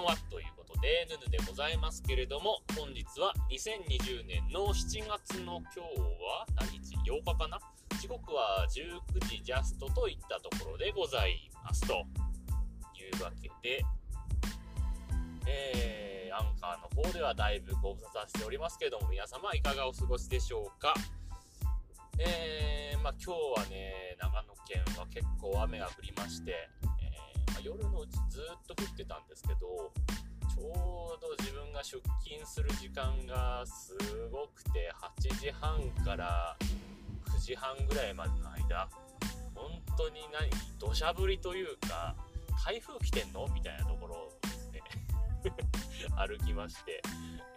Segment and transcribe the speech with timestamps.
[0.00, 5.80] んはということで、ヌヌでございますけれども、本日は2020年の7月の今日
[6.24, 7.58] は何日 ?8 日かな？
[8.00, 11.94] 時刻は19時ジャストといったところでございますと。
[11.94, 13.82] いうわけで、
[15.46, 20.94] えー、アンカーの方ではだいぶご無沙汰しておりますけれども、皆様いかがお過ごしでしょうか？
[22.18, 26.70] えー、まあ今日はね、長野県は結構雨が降りまして、
[27.62, 29.92] 夜のうちずっと降ってたんですけど、
[30.48, 33.96] ちょうど自分が出勤する時間がす
[34.30, 36.56] ごくて、8時半から
[37.26, 38.88] 9時半ぐらいまでの間、
[39.54, 42.14] 本当に何、土砂降りというか、
[42.64, 43.46] 台風来てんの？
[43.54, 44.82] みたいなところをですね
[46.16, 47.02] 歩きまして、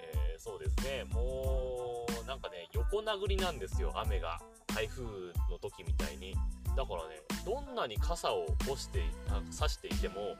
[0.01, 4.41] えー、そうですね、もう、なんかね、横殴りなんですよ、雨が。
[4.67, 5.03] 台風
[5.49, 6.35] の時みたいに。
[6.75, 9.03] だからね、どんなに傘を干して、
[9.51, 10.35] 差していても、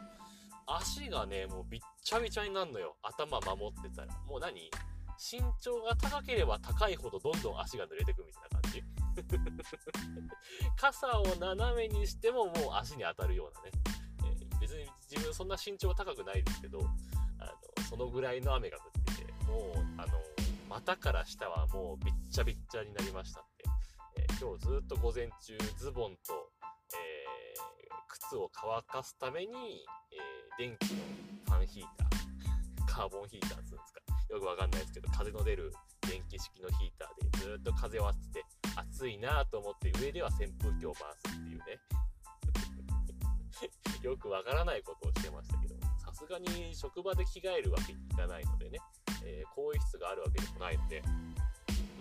[0.66, 2.95] 足がね、もうびっちゃびちゃになるのよ。
[3.03, 4.14] 頭守ってたら。
[4.28, 4.70] もう何？
[5.17, 8.84] 身長が高ければ高いほどどんどん足が濡れてくみたいな感じ
[10.76, 13.72] 傘を斜めにしてももう足に当たるようなね、
[14.26, 16.80] えー、別に自分そんな身長高くないですけど
[17.39, 19.61] あのそのぐらいの雨が降っててもう
[19.98, 20.20] あの
[20.70, 23.45] 股から下はもうびっちゃびっちゃになりました、
[24.44, 26.52] 今日ずっと午前中ズボンと、
[26.91, 30.19] えー、靴を乾かすために、え
[30.59, 30.99] 電気の
[31.47, 35.71] ファンヒーター カーボンヒーターっつうんですかよくわかんないですけど、風の出る
[36.02, 41.80] 電気式のヒーターでずっと風を当てて、暑いなと思って上では扇風機を回すっていうね。
[44.03, 48.80] よくわからないことをしてましたけど、さすがに職場で着替えるわけにいかないのでね、
[49.23, 51.02] えー、更衣室があるわけでもないので、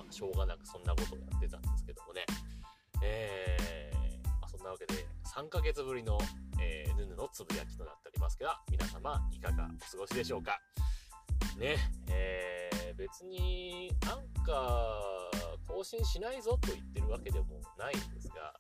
[0.03, 2.25] まあ、しょうがなくそんなことをやってたんですけどもね、
[3.03, 6.19] えー、まあ、そんなわけで3ヶ月ぶりの、
[6.61, 10.59] えー、ヌヌのつぶやきとなっておりますが、皆様いかがお過ごしでしょうか？
[11.59, 11.77] ね、
[12.11, 15.33] えー、別にアンカー
[15.69, 17.47] 更新しないぞと言ってるわけでも
[17.79, 18.55] ないんですが、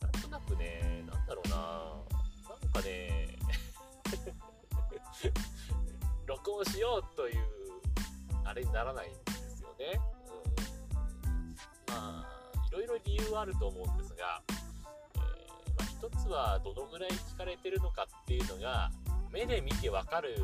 [0.00, 3.36] なんとなくね、なんだろうな、なんかね、
[6.26, 7.44] 録音しようという、
[8.44, 10.00] あれにならないんですよね。
[11.92, 15.24] まあ、いろいろ理由はあると思うんですが、えー、ま
[15.80, 18.90] あ、一つはどのぐらい聞かれてるのかっていうのが、
[19.30, 20.36] 目で見てわかる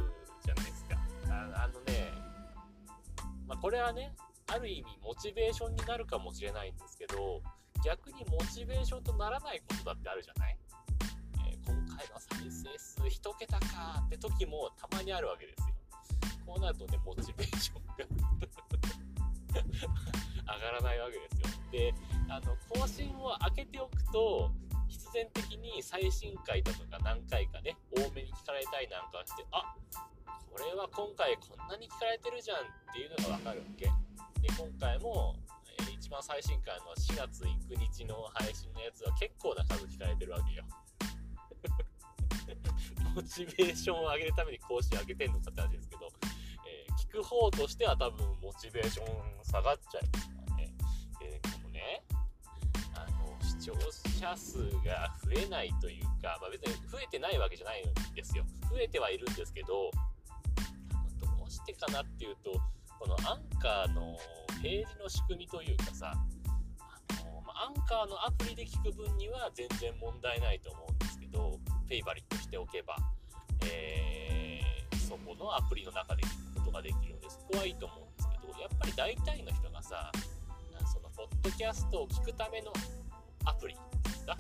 [0.45, 0.97] じゃないですか。
[1.31, 2.13] ああのね、
[3.47, 4.15] まあ、これはね、
[4.47, 7.43] ある意味モチベーションになるかもしれないんですけど、
[7.85, 10.57] 逆にモチベーションとならないことだってあるじゃない？
[11.49, 15.75] えー、今回の再生数1桁かって時もたまにあるわけですよ。
[16.47, 17.95] こうなるとね、モチベーションが
[20.49, 21.49] 上がらないわけですよ。
[21.71, 21.95] で、
[22.29, 24.51] あの、更新を開けておくと、
[24.89, 29.75] 必然的に最新回だとか何回かね、多めに聞かれたいなんかして、あ
[30.51, 32.61] これは今回こんなに聞かれてるじゃんっ
[32.93, 33.85] ていうのがわかるわけ。
[34.41, 35.37] で、今回も、
[35.79, 40.65] えー、一番最新回の4月9日の配信のやつは結構な数聞かれてるわけよ。
[43.15, 46.09] モチベーションを上げるために更新上げてんのかって話ですけど、
[46.67, 50.38] えー、聞く方としては多分モチベーション下がっちゃいます
[51.79, 52.03] ね。
[52.95, 53.73] あの、視聴
[54.19, 58.45] 者数が増えないというか、まあ、別に増えてないわけじゃないんですよ。
[58.71, 59.91] 増えてはいるんですけどど、
[61.47, 62.61] うしてかなっていうと、
[62.99, 64.17] このアンカーの
[64.63, 72.97] ページの仕組みというかさ、あのまアンカーのアプリで聞く分には全然問題ないと思うんですけど、フェイバリットしておけば、
[73.65, 80.11] えー、そこのアプリの中で聞くことができるので、そこはいいと思うんですけど、やっぱり大体の人がさ、
[81.49, 82.71] ドキャストを聞くための
[83.47, 84.37] アプリですか、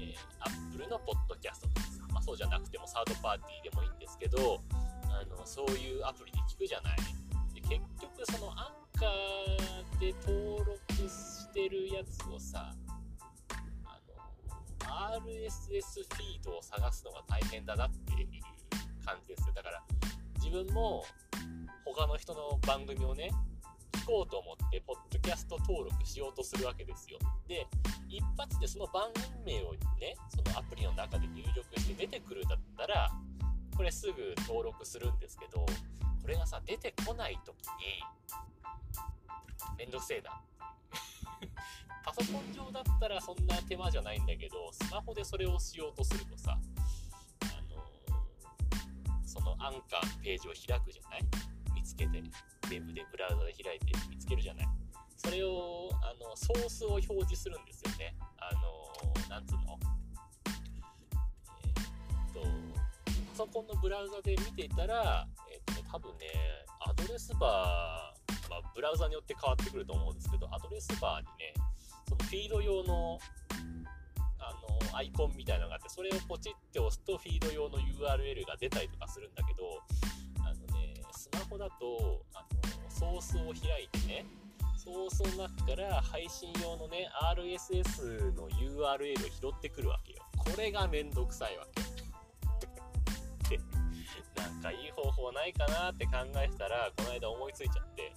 [0.00, 1.82] えー、Apple のポッドキャストとか、
[2.12, 4.60] まあ、そうじゃなくてもサードパーティーでもいいんですけど、
[5.04, 6.96] あのそういうアプリで聞くじゃない。
[7.54, 12.74] で結局そのアンカーで登録してるやつをさ
[13.84, 14.00] あ
[15.14, 18.28] の RSS フィードを探すのが大変だなっていう
[19.06, 19.54] 感じですよ。
[19.54, 19.84] だから
[20.42, 21.04] 自分も
[21.84, 23.30] 他の人の番組をね
[24.08, 27.18] 聞こうと思ってポッドキャスト登録しようとするわけですよ。
[27.46, 27.66] で
[28.08, 29.12] 一発でその番
[29.44, 33.12] 組名をねそのアプリの中で入力して出てくるだったら
[33.76, 35.66] これすぐ登録するんですけど、こ
[36.26, 38.02] れがさ、出てこない時に、
[39.78, 40.42] めんどくせえな。
[42.04, 46.58] パソコン上だったらそんな手間じゃないんだけど、スマホでそれをしようとするとさ、
[47.42, 47.84] あの
[49.24, 51.24] そのアンカーのページを開くじゃない？
[51.72, 52.20] 見つけて、
[52.68, 54.68] ウェブでブラウザで開いて見つけるじゃない
[55.16, 58.14] それを、あの、ソースを表示するんですよね。
[58.38, 59.78] あのなんつうの？
[63.38, 66.26] ソコンのブラウザで見ていたら、えー、っと多分ね、
[66.80, 71.54] アドレスバー、まあ、ブラウザによって変わってくると思うんですけど、アドレスバーにね、
[72.08, 73.18] そのフィード用の
[74.40, 74.54] あ
[74.90, 79.82] のアイコンみたいなのがあって、それをポチって押すとフィード用の URL が出たりとかするんだけど、
[80.42, 82.57] あのね、スマホだと、あの
[82.98, 84.26] ソースを開いてね、
[84.76, 90.18] ソースの中から配信用のね、RSS の URL を拾ってくるわけよ。
[90.36, 91.66] これがめんどくさいわ
[93.46, 93.56] け。
[93.56, 93.62] で、
[94.34, 98.12] なんかいい方法ないかなって考えたら、この間思いついちゃって、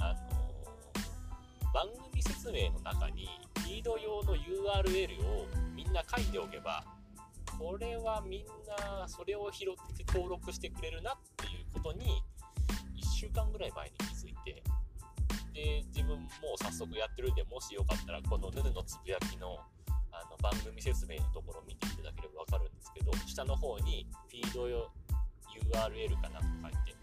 [0.00, 0.34] あの
[1.72, 3.28] 番組説明の中に、
[3.58, 5.46] フィード用の URL を
[5.76, 6.82] みんな書いておけば、
[7.56, 12.20] これはみんなそれを拾って登録してくれるなっていうことに、
[13.24, 14.62] 週間ぐらい前に気づいて、
[15.54, 16.28] で、自分も
[16.60, 19.56] 早速やってるんで、もしよかったら、このヌヌのつぶやきの
[20.12, 24.90] あの番組説明のところを見ていただければわかるんですけど、下の方にフィード用
[25.72, 26.94] URL かなと書いて、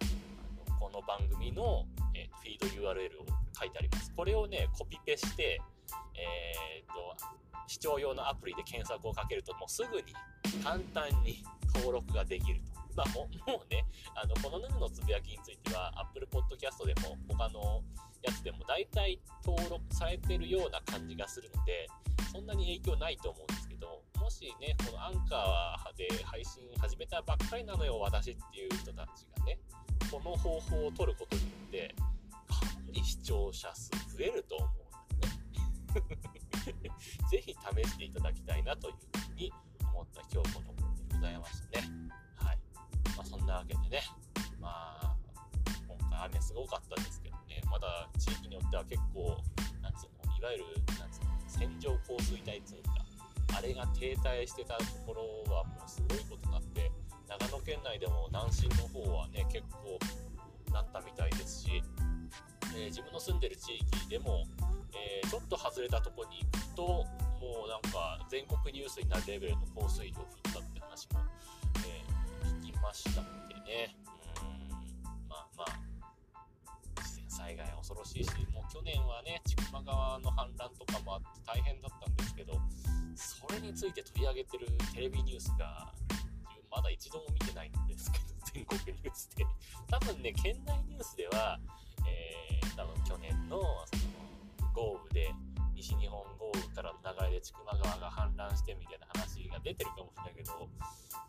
[0.70, 3.26] あのこの番組の、えー、フィード URL を
[3.58, 4.14] 書いてあります。
[4.16, 5.60] これをね、コピペして、
[6.16, 7.18] えー、っと、
[7.68, 10.14] 視聴用のアプリで検索をかけると、もうすぐに
[10.64, 12.71] 簡単に登録ができると。
[12.96, 13.30] まあ、も
[13.66, 13.86] うね、
[14.16, 17.84] あの、このヌヌのつぶやきについては、Apple Podcast でも、他の
[18.22, 21.88] やつでも大体登録されてるような感じがするので、
[22.32, 29.60] そんなに影響ないと思うんですけど、もしね、このアンカーで配信始めたばっかりなのよ、私っていう人たちがね、
[30.12, 31.96] この方法を取ることによって、
[32.48, 36.92] かなり視聴者数増えると思うんだよね。
[37.32, 39.52] ぜひ試していただきたいなというふうに
[39.94, 40.91] 思った今日この
[53.74, 56.92] が停滞してたところはもうすごいことになって、
[57.28, 60.00] 長野県内でも南進の方はね、結構
[60.74, 61.84] なったみたいですし、
[62.76, 64.46] えー、自分の住んでる地域でも、
[64.94, 66.84] えー、ちょっと外れたとこに行くと、
[67.40, 71.20] もうなんか全国ニュースになるレベルの降水量降ったって話も、
[71.88, 73.96] えー、聞きましたのでね。
[74.42, 74.70] うん、
[75.28, 82.54] まあまあ、自然災害恐ろしいし、もう去年はね、千曲川の氾濫とかもあって大変だったんですけど、
[83.22, 85.94] それについて取り上げてるテレビニュースが、
[86.50, 89.46] 自分まだ一度も見てないんですけど、全国ニュースで。
[89.90, 91.60] 多分ね、県内ニュースでは、
[92.08, 93.96] えー、多分去年のそ
[94.66, 95.34] の豪雨で
[95.76, 100.70] 西日本豪雨からの流れで千曲川が氾濫してみたいな話が出てるかもしれないけど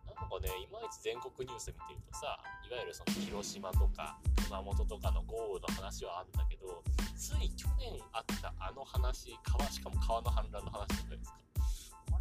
[0.05, 6.85] なんかねいまいち全国ニュース見てるとさいわゆるその広島とか熊本とかの豪雨の話はあるんだけど
[7.17, 11.42] つい去年あったあの話川しかも川の氾濫の話じゃないですか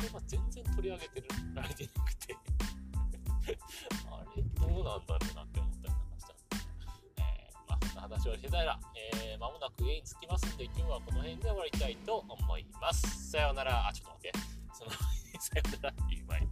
[0.02, 2.38] れは全然取り上げてられてなくて。
[4.10, 4.42] あれ？
[4.44, 6.56] どうなんだろうなって思ったりなんかしたんで
[7.18, 8.80] えー、まあそんな話をしてたら、
[9.14, 13.32] えー、間もなく家に着きますんで今日はこの辺で終わりたいと思います。
[13.32, 13.88] さようなら。
[13.88, 14.40] あちょっと待って。
[14.74, 14.92] その
[15.42, 16.48] さようならっていう前に。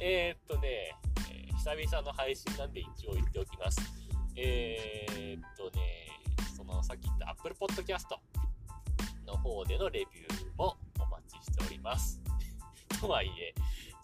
[0.00, 0.96] え、っとね、
[1.30, 3.80] えー、久々の配信なんで一応言っておきます。
[4.36, 6.08] えー、っとね
[6.56, 8.06] そのさっき言った Apple Podcast
[9.26, 12.21] の方でのレビューもお待ちしております。
[13.02, 13.52] とはいえ、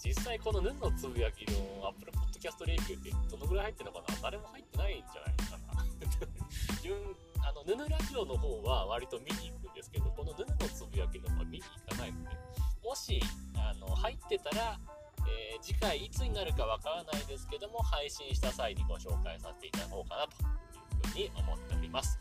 [0.02, 4.18] 実際このヌンのつぶやきの Apple Podcast レビューってどのぐらい入ってるのかな？
[4.22, 5.68] 誰も入ってないんじゃないかな。
[7.48, 12.36] あの、ヌヌラジオの方は割と見に行くんですけど、このヌヌのつぶやきの方は見に行かないので、
[12.82, 13.20] もし、
[13.54, 14.80] あの、入ってたら、
[15.28, 22.18] えー、次回いつになるかわからないですけども、配信した際にご紹介させていただこうかなというふうに思っております。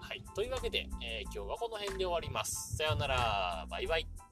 [0.00, 0.22] はい。
[0.36, 2.76] というわけで、えー、今日はこの辺で終わります。
[2.76, 3.66] さようなら。
[3.68, 4.29] バイバイ。